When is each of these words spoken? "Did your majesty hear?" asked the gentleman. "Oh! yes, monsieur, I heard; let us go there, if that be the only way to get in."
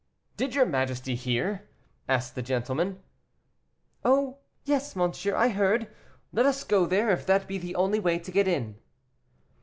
"Did 0.35 0.55
your 0.55 0.65
majesty 0.65 1.13
hear?" 1.13 1.69
asked 2.09 2.33
the 2.33 2.41
gentleman. 2.41 3.03
"Oh! 4.03 4.39
yes, 4.65 4.95
monsieur, 4.95 5.35
I 5.35 5.49
heard; 5.49 5.89
let 6.33 6.47
us 6.47 6.63
go 6.63 6.87
there, 6.87 7.11
if 7.11 7.23
that 7.27 7.45
be 7.47 7.59
the 7.59 7.75
only 7.75 7.99
way 7.99 8.17
to 8.17 8.31
get 8.31 8.47
in." 8.47 8.77